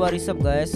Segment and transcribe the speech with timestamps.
[0.00, 0.72] What is guys.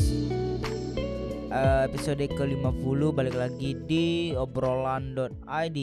[1.49, 5.79] Eh, Episode ke-50 balik lagi di obrolan.id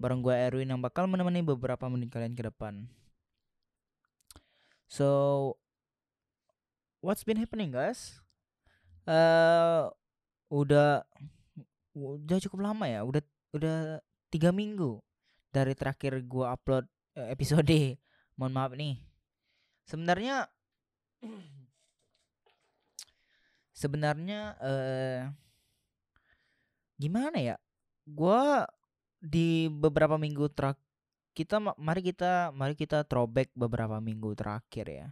[0.00, 2.88] Bareng gue Erwin yang bakal menemani beberapa menit kalian ke depan.
[4.88, 5.52] So
[7.04, 8.24] What's been happening guys?
[9.04, 9.84] Eh
[10.48, 11.04] udah
[11.92, 13.04] udah cukup lama ya.
[13.04, 13.20] Udah
[13.52, 14.00] udah
[14.32, 14.96] tiga minggu
[15.52, 16.88] dari terakhir gua upload
[17.20, 18.00] eh, episode.
[18.40, 18.96] Mohon maaf nih.
[19.84, 20.48] Sebenarnya
[23.80, 25.20] sebenarnya eh
[27.02, 27.56] gimana ya
[28.04, 28.68] gua
[29.20, 30.76] di beberapa minggu terak
[31.38, 35.08] kita ma- mari kita mari kita throwback beberapa minggu terakhir ya.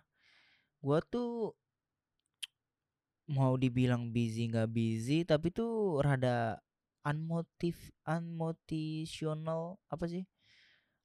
[0.84, 1.54] Gua tuh
[3.36, 6.56] mau dibilang busy nggak busy tapi tuh rada
[7.08, 7.76] unmotiv
[8.14, 9.62] unmotivational
[9.94, 10.24] apa sih?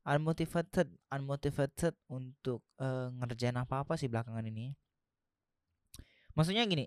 [0.03, 4.75] Unmotivated unmotivated untuk eh, ngerjain apa apa sih belakangan ini.
[6.34, 6.86] Maksudnya gini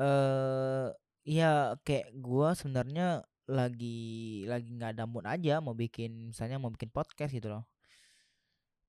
[0.00, 0.88] eh
[1.28, 3.98] ya kayak gua sebenarnya lagi
[4.46, 7.64] lagi nggak ada mood aja mau bikin misalnya mau bikin podcast gitu loh.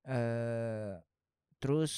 [0.06, 0.92] Eh
[1.60, 1.92] terus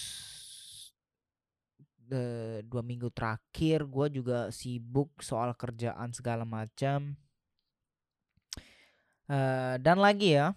[2.12, 7.16] eh, dua minggu terakhir gua juga sibuk soal kerjaan segala macam.
[9.28, 10.52] Eh dan lagi ya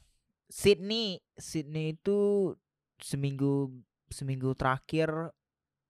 [0.52, 2.52] Sydney Sydney itu
[3.00, 3.70] seminggu
[4.12, 5.10] seminggu terakhir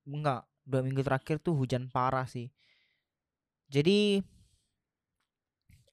[0.06, 2.50] enggak dua minggu terakhir tuh hujan parah sih
[3.68, 4.24] jadi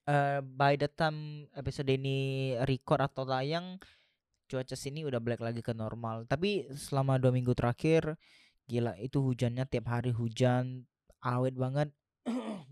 [0.06, 3.76] eh by the time episode ini record atau tayang
[4.46, 6.24] cuaca sini udah balik lagi ke normal.
[6.30, 8.14] Tapi selama dua minggu terakhir
[8.70, 10.86] gila itu hujannya tiap hari hujan
[11.22, 11.90] awet banget.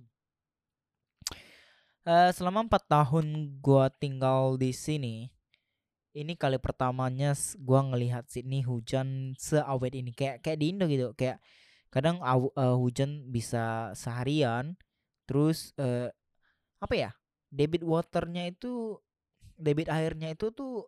[2.05, 5.25] Eh selama empat tahun gua tinggal di sini
[6.13, 10.13] ini kali pertamanya gua ngelihat sini hujan seawet ini.
[10.13, 11.17] Kayak kayak di Indo gitu.
[11.17, 11.41] Kayak
[11.89, 14.77] kadang eh, hujan bisa seharian
[15.29, 16.09] terus eh
[16.85, 17.11] apa ya
[17.53, 18.99] debit waternya itu
[19.59, 20.87] debit airnya itu tuh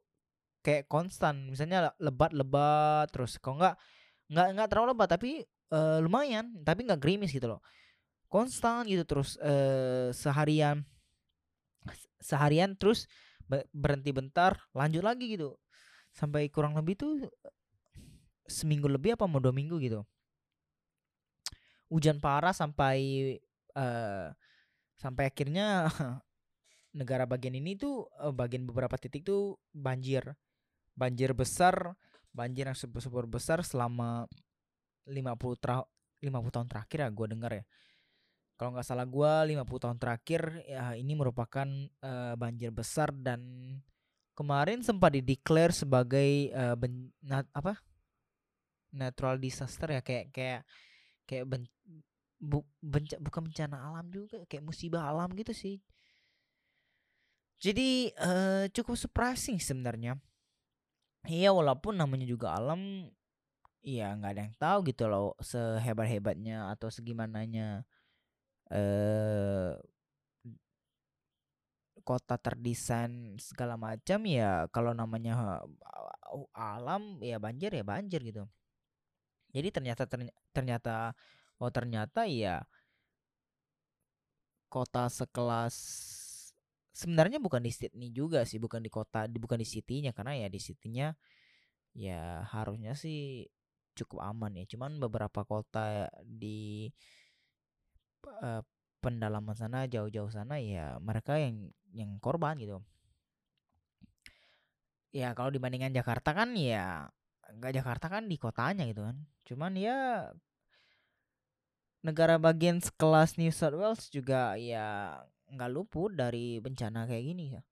[0.64, 1.50] kayak konstan.
[1.52, 3.76] Misalnya le- lebat-lebat terus kalau nggak
[4.32, 5.30] nggak nggak terlalu lebat tapi
[5.72, 7.60] eh, lumayan tapi nggak gerimis gitu loh.
[8.30, 10.82] Konstan gitu terus eh seharian
[12.20, 13.06] seharian terus
[13.46, 15.56] be- berhenti bentar lanjut lagi gitu.
[16.14, 17.12] Sampai kurang lebih tuh
[18.56, 20.00] seminggu lebih apa mau dua minggu gitu.
[21.90, 22.98] Hujan parah sampai
[23.76, 24.28] eh
[24.96, 25.86] sampai akhirnya
[26.98, 30.34] negara bagian ini tuh bagian beberapa titik tuh banjir.
[30.96, 31.92] Banjir besar
[32.36, 34.28] banjir yang sebesar besar selama
[35.08, 35.80] 50 tra
[36.20, 37.64] 50 tahun terakhir ya gua dengar ya.
[38.56, 41.68] Kalau nggak salah gua 50 tahun terakhir ya ini merupakan
[42.02, 43.40] eh, banjir besar dan
[44.36, 47.80] kemarin sempat dideklar sebagai eh, ben- nat- apa?
[48.96, 50.60] Natural disaster ya kayak kayak
[51.28, 51.62] kayak ben,
[52.50, 52.58] bu,
[52.92, 55.76] benca- bukan bencana alam juga kayak musibah alam gitu sih.
[57.56, 60.20] Jadi eh, cukup surprising sebenarnya.
[61.26, 63.10] Iya walaupun namanya juga alam
[63.82, 67.86] ya nggak ada yang tahu gitu loh sehebat hebatnya atau segimananya
[68.70, 69.74] eh
[72.08, 75.32] kota terdesain segala macam ya kalau namanya
[76.30, 78.44] uh, alam ya banjir ya banjir gitu.
[79.54, 81.16] Jadi ternyata terny- ternyata
[81.62, 82.64] oh ternyata ya
[84.68, 85.76] kota sekelas
[86.92, 90.60] sebenarnya bukan di Sydney juga sih bukan di kota bukan di city-nya karena ya di
[90.60, 91.12] city-nya
[91.96, 93.48] ya harusnya sih
[93.96, 94.64] cukup aman ya.
[94.68, 96.92] Cuman beberapa kota di
[98.44, 98.62] eh,
[99.00, 102.84] pendalaman sana jauh-jauh sana ya mereka yang yang korban gitu.
[105.16, 107.08] Ya kalau dibandingkan Jakarta kan ya
[107.56, 109.16] nggak Jakarta kan di kotanya gitu kan.
[109.48, 110.28] Cuman ya
[112.06, 115.18] negara bagian sekelas New South Wales juga ya
[115.54, 117.62] nggak luput dari bencana kayak gini ya.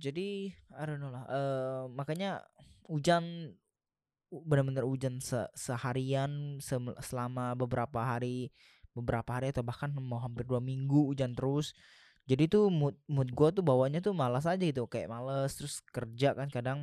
[0.00, 2.42] Jadi I don't know lah eh, makanya
[2.90, 3.54] hujan
[4.32, 8.48] benar-benar hujan se- seharian sem- selama beberapa hari
[8.96, 11.66] beberapa hari atau bahkan mau hampir dua minggu hujan terus.
[12.30, 16.32] Jadi tuh mood mood gue tuh bawanya tuh malas aja gitu kayak males terus kerja
[16.38, 16.78] kan kadang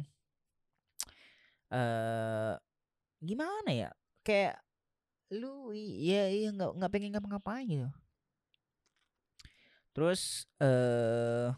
[1.71, 2.53] eh
[3.21, 3.89] gimana ya
[4.25, 4.57] kayak
[5.33, 7.89] lu i- ya iya nggak nggak pengen ngapa-ngapain gitu.
[9.93, 11.49] Terus eh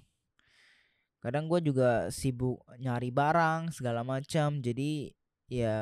[1.22, 4.60] kadang gue juga sibuk nyari barang segala macam.
[4.60, 5.14] Jadi
[5.52, 5.78] ya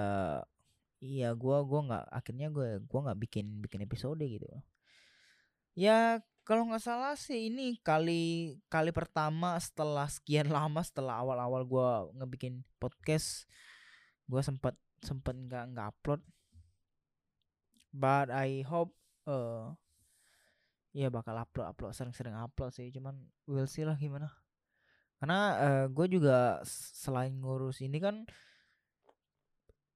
[0.99, 4.45] iya gua gua nggak akhirnya gue gua nggak bikin bikin episode gitu.
[5.77, 11.89] Ya kalau nggak salah sih ini kali kali pertama setelah sekian lama setelah awal-awal gua
[12.17, 13.45] ngebikin podcast
[14.27, 16.21] gua sempat sempat nggak nggak upload
[17.93, 18.93] but I hope
[19.25, 19.73] uh,
[20.93, 22.89] ya bakal upload upload sering-sering upload sih.
[22.89, 24.29] Cuman we'll see lah gimana.
[25.19, 26.63] Karena uh, gue juga
[26.95, 28.23] selain ngurus ini kan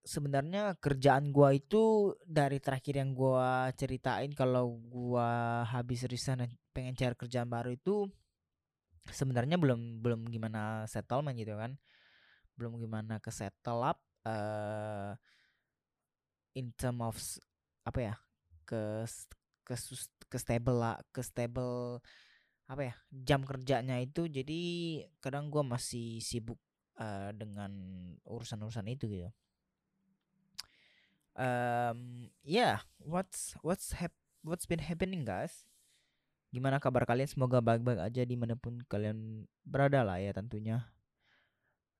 [0.04, 6.44] sebenarnya kerjaan gua itu dari terakhir yang gua ceritain kalau gua habis resign
[6.76, 8.12] pengen cari kerjaan baru itu
[9.08, 11.80] sebenarnya belum belum gimana settlement gitu kan.
[12.60, 13.98] Belum gimana ke settle up
[14.28, 15.16] uh,
[16.54, 17.16] in term of
[17.84, 18.16] apa ya
[18.64, 19.04] ke
[19.68, 19.76] ke
[20.28, 22.00] ke stable lah ke stable
[22.68, 24.62] apa ya jam kerjanya itu jadi
[25.20, 26.60] kadang gua masih sibuk
[26.98, 27.72] uh, dengan
[28.24, 29.30] urusan-urusan itu gitu.
[31.34, 34.14] Um, yeah what's what's hap
[34.46, 35.66] what's been happening guys?
[36.54, 37.26] Gimana kabar kalian?
[37.26, 40.86] Semoga baik-baik aja di mana pun kalian berada lah ya tentunya.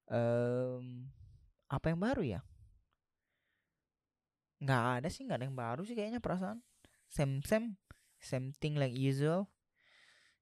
[0.06, 1.10] Um,
[1.72, 2.40] apa yang baru ya
[4.64, 6.64] nggak ada sih nggak ada yang baru sih kayaknya perasaan.
[7.12, 7.76] Same same.
[8.24, 9.52] Same thing like usual.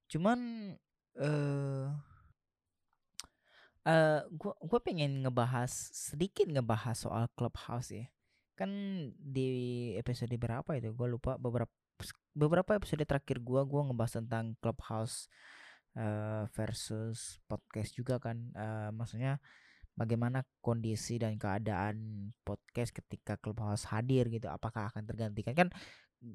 [0.06, 0.38] Cuman
[1.18, 1.90] eh uh,
[3.84, 8.06] uh, gua gua pengen ngebahas sedikit ngebahas soal clubhouse ya.
[8.54, 8.70] Kan
[9.18, 10.94] di episode berapa itu?
[10.94, 11.34] Gue lupa.
[11.40, 11.72] Beberapa
[12.32, 15.28] beberapa episode terakhir gue gue ngebahas tentang clubhouse
[15.96, 18.52] uh, versus podcast juga kan.
[18.54, 19.40] Uh, maksudnya
[19.92, 25.52] bagaimana kondisi dan keadaan podcast ketika clubhouse hadir gitu apakah akan tergantikan?
[25.52, 25.68] Kan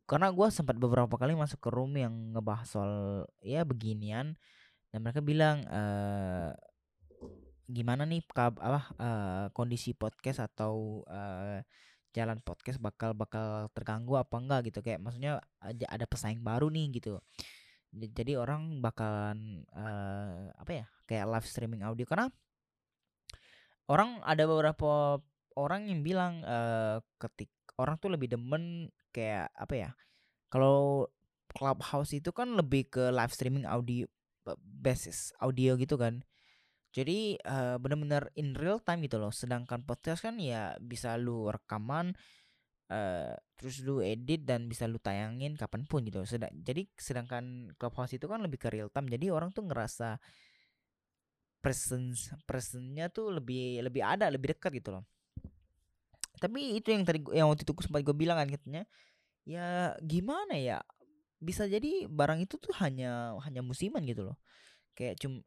[0.04, 4.36] karena gue sempat beberapa kali masuk ke room yang ngebahas soal ya beginian
[4.92, 6.52] dan mereka bilang uh,
[7.68, 11.60] gimana nih kab apa uh, kondisi podcast atau uh,
[12.16, 14.72] jalan podcast bakal bakal terganggu apa enggak?
[14.72, 17.20] Gitu kayak maksudnya ada ada pesaing baru nih gitu.
[17.92, 22.08] Jadi orang bakalan uh, apa ya kayak live streaming audio.
[22.08, 22.28] Karena
[23.88, 25.20] orang ada beberapa
[25.58, 29.90] orang yang bilang uh, ketik orang tuh lebih demen kayak apa ya
[30.52, 31.10] kalau
[31.52, 34.06] clubhouse itu kan lebih ke live streaming audio
[34.64, 36.24] basis audio gitu kan.
[36.96, 42.16] Jadi uh, benar-benar in real time gitu loh sedangkan podcast kan ya bisa lu rekaman
[42.90, 48.16] uh, terus lu edit dan bisa lu tayangin kapan pun gitu Sedang, jadi sedangkan clubhouse
[48.16, 50.18] itu kan lebih ke real time jadi orang tuh ngerasa
[51.68, 55.04] presence presence tuh lebih lebih ada lebih dekat gitu loh.
[56.40, 58.88] Tapi itu yang tadi yang waktu itu sempat gue bilang kan katanya
[59.44, 60.80] ya gimana ya
[61.44, 64.40] bisa jadi barang itu tuh hanya hanya musiman gitu loh.
[64.96, 65.44] Kayak cum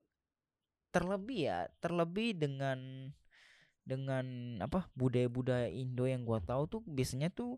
[0.92, 3.08] terlebih ya terlebih dengan
[3.86, 7.56] dengan apa budaya-budaya Indo yang gua tahu tuh biasanya tuh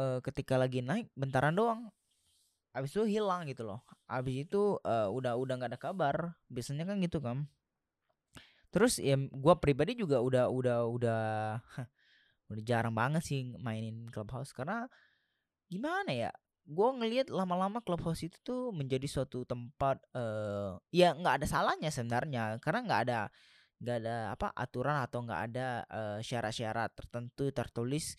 [0.00, 1.88] uh, ketika lagi naik bentaran doang
[2.78, 3.82] habis itu hilang gitu loh.
[4.06, 6.16] Habis itu uh, udah udah nggak ada kabar.
[6.46, 7.50] Biasanya kan gitu kan
[8.68, 11.22] terus ya gua pribadi juga udah udah udah
[12.52, 14.52] udah jarang banget sih mainin clubhouse.
[14.52, 14.86] Karena
[15.68, 16.30] gimana ya
[16.68, 22.60] gue ngelihat lama-lama clubhouse itu tuh menjadi suatu tempat uh, ya nggak ada salahnya sebenarnya.
[22.60, 23.20] Karena nggak ada
[23.78, 28.18] nggak ada apa aturan atau nggak ada uh, syarat-syarat tertentu tertulis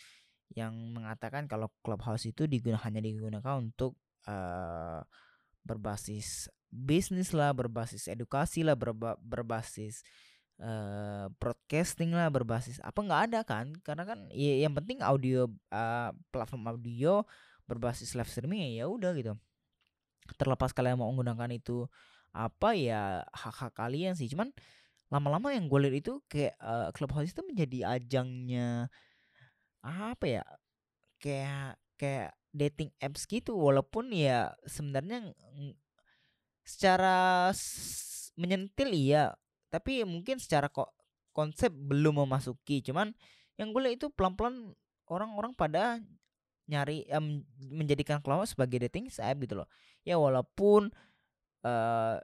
[0.55, 5.01] yang mengatakan kalau clubhouse itu digunakan hanya digunakan untuk uh,
[5.65, 10.05] berbasis bisnis lah berbasis edukasi lah berba berbasis
[10.61, 13.73] uh, broadcasting lah berbasis apa nggak ada kan?
[13.81, 17.25] Karena kan ya, yang penting audio uh, platform audio
[17.65, 19.33] berbasis live streaming ya, ya udah gitu.
[20.37, 21.89] Terlepas kalian mau menggunakan itu
[22.29, 24.29] apa ya hak-hak kalian sih.
[24.29, 24.53] Cuman
[25.09, 28.93] lama-lama yang gue lihat itu kayak uh, clubhouse itu menjadi ajangnya
[29.81, 30.45] apa ya?
[31.17, 35.33] Kayak kayak dating apps gitu walaupun ya sebenarnya
[36.65, 37.49] secara
[38.39, 39.37] menyentil iya
[39.69, 40.89] tapi mungkin secara kok
[41.39, 42.81] konsep belum memasuki.
[42.83, 43.13] Cuman
[43.55, 44.73] yang gue lihat itu pelan-pelan
[45.07, 46.01] orang-orang pada
[46.69, 47.41] nyari um,
[47.73, 49.67] menjadikan Clubhouse sebagai dating app gitu loh.
[50.03, 50.91] Ya walaupun
[51.63, 52.17] uh,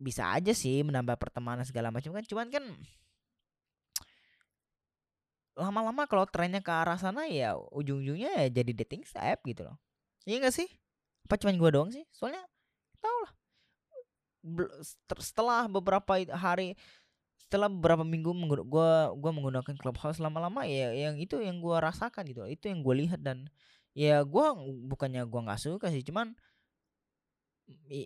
[0.00, 2.64] bisa aja sih menambah pertemanan segala macam kan cuman kan
[5.60, 9.76] lama-lama kalau trennya ke arah sana ya ujung-ujungnya ya jadi dating app gitu loh.
[10.24, 10.68] Iya gak sih?
[11.28, 12.04] Apa cuman gue doang sih?
[12.16, 12.40] Soalnya
[12.98, 13.32] tau lah.
[15.20, 16.74] Setelah beberapa hari
[17.36, 18.30] setelah beberapa minggu
[18.62, 22.94] gue gua menggunakan clubhouse lama-lama ya yang itu yang gue rasakan gitu itu yang gue
[22.94, 23.50] lihat dan
[23.90, 24.46] ya gue
[24.86, 26.30] bukannya gue nggak suka sih cuman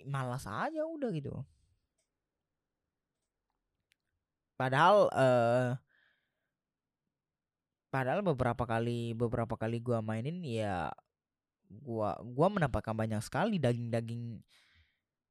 [0.08, 1.44] malas aja udah gitu.
[4.54, 5.76] Padahal uh,
[7.94, 10.90] padahal beberapa kali beberapa kali gue mainin ya
[11.70, 14.42] gua gua mendapatkan banyak sekali daging-daging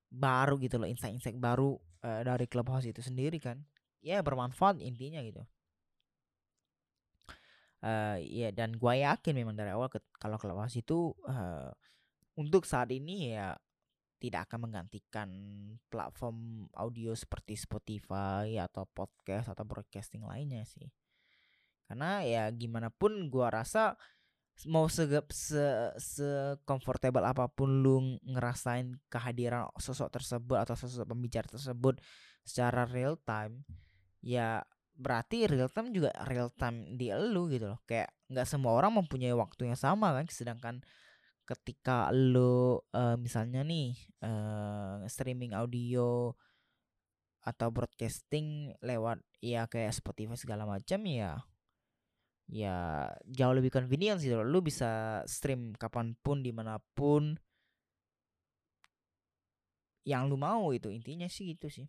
[0.08, 1.75] baru gitu loh insight-insight baru
[2.08, 3.60] uh, dari clubhouse itu sendiri kan
[4.00, 5.43] ya bermanfaat intinya gitu
[7.84, 11.67] uh, ya dan gua yakin memang dari awal kalau Clubhouse itu uh,
[12.39, 13.53] untuk saat ini ya
[14.17, 15.29] tidak akan menggantikan
[15.91, 20.88] platform audio seperti Spotify atau podcast atau broadcasting lainnya sih.
[21.88, 23.98] Karena ya gimana pun gua rasa
[24.70, 25.66] mau segep se
[25.98, 31.98] se comfortable apa pun lu ngerasain kehadiran sosok tersebut atau sosok pembicara tersebut
[32.46, 33.66] secara real time
[34.22, 34.62] ya
[34.94, 37.80] berarti real time juga real time di lu gitu loh.
[37.90, 40.86] Kayak nggak semua orang mempunyai waktu yang sama kan sedangkan
[41.44, 46.32] ketika lo uh, misalnya nih uh, streaming audio
[47.44, 51.44] atau broadcasting lewat ya kayak Spotify segala macam ya
[52.51, 57.35] ya jauh lebih convenient sih lo bisa stream kapan pun di mana pun.
[60.03, 61.88] Yang lu mau itu intinya sih gitu sih.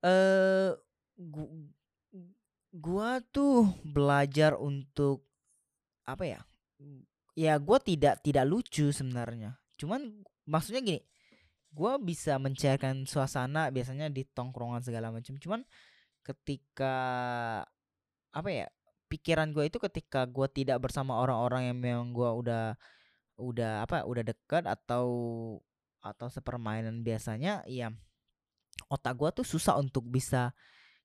[0.00, 0.72] Eh uh,
[1.20, 1.48] gua,
[2.72, 5.28] gua tuh belajar untuk
[6.08, 6.40] apa ya
[7.36, 9.56] ya gue tidak tidak lucu sebenarnya.
[9.78, 11.00] Cuman maksudnya gini
[11.70, 15.38] gue bisa mencairkan suasana biasanya di tongkrongan segala macam.
[15.38, 15.62] Cuman
[16.20, 16.96] ketika
[18.30, 18.66] apa ya
[19.10, 22.78] pikiran gue itu ketika gue tidak bersama orang-orang yang memang gue udah
[23.40, 25.06] udah apa udah dekat atau
[26.00, 27.90] atau sepermainan biasanya ya
[28.86, 30.54] otak gue tuh susah untuk bisa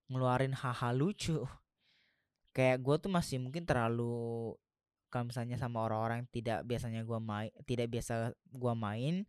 [0.06, 1.42] ngeluarin hal-hal lucu.
[2.56, 4.54] Kayak gue tuh masih mungkin terlalu
[5.16, 9.24] kalau misalnya sama orang-orang tidak biasanya gua main tidak biasa gua main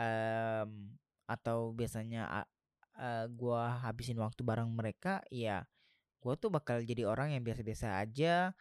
[0.00, 0.96] um,
[1.28, 2.48] atau biasanya
[2.96, 5.68] uh, gua habisin waktu bareng mereka ya
[6.22, 8.54] gua tuh bakal jadi orang yang biasa-biasa aja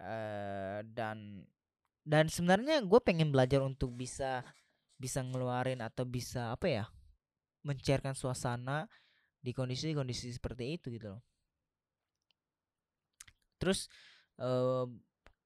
[0.00, 1.44] uh, dan
[2.02, 4.42] dan sebenarnya gue pengen belajar untuk bisa
[4.98, 6.84] bisa ngeluarin atau bisa apa ya
[7.62, 8.90] mencairkan suasana
[9.42, 11.22] di kondisi-kondisi seperti itu gitu loh.
[13.58, 13.86] Terus
[14.42, 14.86] uh,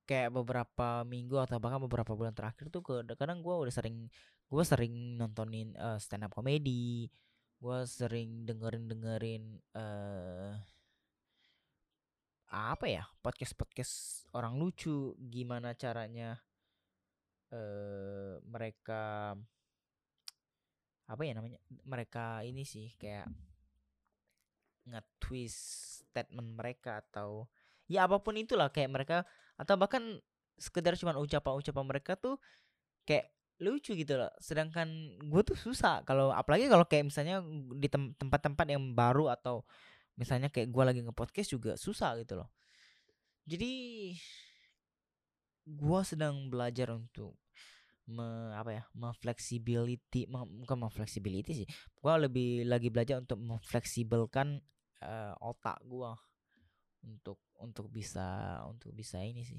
[0.09, 4.09] kayak beberapa minggu atau bahkan beberapa bulan terakhir tuh ke kadang gue udah sering
[4.47, 7.11] gue sering nontonin uh, stand up comedy
[7.57, 9.43] gue sering dengerin dengerin
[9.75, 10.55] uh,
[12.51, 13.95] apa ya podcast podcast
[14.33, 16.39] orang lucu gimana caranya
[17.51, 19.35] uh, mereka
[21.07, 23.31] apa ya namanya mereka ini sih kayak
[24.87, 25.59] nge-twist
[26.07, 27.51] statement mereka atau
[27.91, 29.17] ya apa pun itulah kayak mereka
[29.59, 30.19] atau bahkan
[30.59, 32.39] sekedar cuma ucapan-ucapan mereka tuh
[33.07, 34.33] kayak lucu gitu loh.
[34.37, 34.89] Sedangkan
[35.21, 37.41] gue tuh susah kalau apalagi kalau kayak misalnya
[37.77, 39.65] di tempat-tempat yang baru atau
[40.17, 42.51] misalnya kayak gue lagi nge-podcast juga susah gitu loh.
[43.47, 43.73] Jadi
[45.67, 47.39] gue sedang belajar untuk
[48.07, 51.69] me, apa ya memflexibility me, bukan memflexibility sih
[51.99, 54.63] gue lebih lagi belajar untuk memfleksibelkan
[55.03, 56.13] uh, otak gue
[57.03, 59.59] untuk untuk bisa untuk bisa ini sih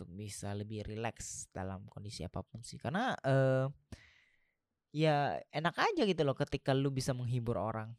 [0.00, 2.80] untuk bisa lebih rileks dalam kondisi apa pun sih.
[2.80, 3.68] Karena uh,
[4.96, 7.92] ya enak aja gitu loh ketika lu bisa menghibur orang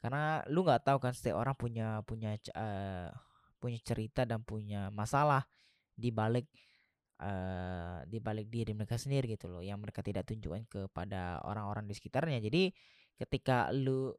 [0.00, 3.08] karena lu nggak tahu kan setiap orang punya punya uh,
[3.56, 5.42] punya cerita dan punya masalah
[5.96, 6.46] di balik
[7.20, 11.94] uh, di balik diri mereka sendiri gitu loh yang mereka tidak tunjukkan kepada orang-orang di
[11.96, 12.38] sekitarnya.
[12.44, 12.70] Jadi
[13.16, 14.12] ketika lu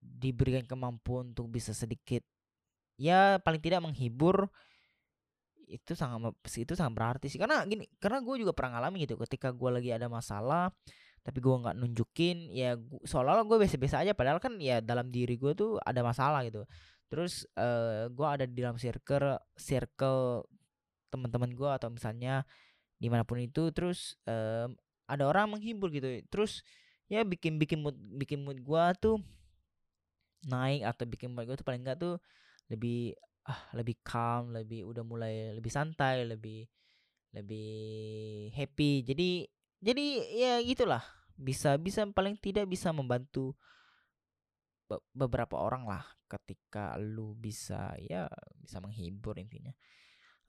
[0.00, 2.24] diberikan kemampuan untuk bisa sedikit
[2.98, 4.50] ya paling tidak menghibur
[5.70, 7.38] itu sangat itu sangat berarti sih.
[7.38, 10.74] Karena gini karena gue juga pernah ngalamin gitu ketika gue lagi ada masalah
[11.20, 15.52] tapi gue nggak nunjukin ya seolah-olah gue biasa-biasa aja padahal kan ya dalam diri gue
[15.52, 16.64] tuh ada masalah gitu.
[17.10, 20.48] Terus uh, gue ada di dalam circle circle
[21.12, 22.46] teman-teman gue atau misalnya
[22.96, 24.72] di mana pun itu terus um,
[25.04, 26.08] ada orang menghibur gitu.
[26.32, 26.64] Terus
[27.10, 29.18] ya bikin bikin mood bikin mood gue tuh
[30.48, 32.16] naik atau bikin mood gue tuh paling enggak tuh
[32.72, 33.12] lebih
[33.44, 36.64] ah lebih calm lebih udah mulai lebih santai lebih
[37.36, 37.70] lebih
[38.54, 39.04] happy.
[39.04, 39.44] Jadi
[39.80, 40.04] jadi
[40.36, 41.02] ya gitulah.
[41.40, 43.56] Bisa bisa paling tidak bisa membantu
[44.84, 48.28] be beberapa orang lah ketika lu bisa ya
[48.60, 49.72] bisa menghibur intinya.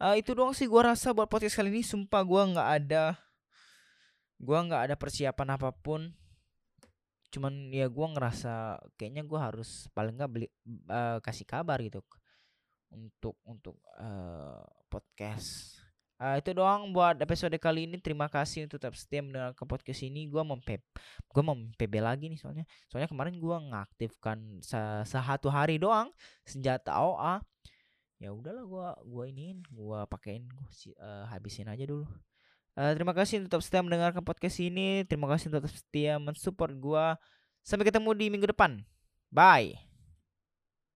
[0.01, 1.81] Uh, itu doang sih gua rasa buat podcast kali ini.
[1.81, 3.15] Sumpah gua nggak ada
[4.41, 6.11] gua nggak ada persiapan apa pun.
[7.31, 10.47] Cuman ya gue ngerasa kayaknya gue harus paling nggak beli
[10.91, 12.03] uh, kasih kabar gitu
[12.91, 15.80] untuk untuk uh, podcast
[16.21, 20.29] uh, itu doang buat episode kali ini terima kasih untuk tetap setia mendengarkan podcast ini
[20.29, 20.85] gue mau pep
[21.25, 24.77] gue mau pb lagi nih soalnya soalnya kemarin gue ngaktifkan se
[25.09, 26.13] sehatu hari doang
[26.45, 27.41] senjata OA
[28.21, 30.69] ya udahlah gue gue iniin gue pakein gue
[31.01, 32.05] uh, habisin aja dulu
[32.71, 35.03] Uh, terima kasih untuk setia mendengarkan podcast ini.
[35.03, 37.05] Terima kasih untuk setia mensupport gua.
[37.67, 38.79] Sampai ketemu di minggu depan.
[39.27, 39.90] Bye.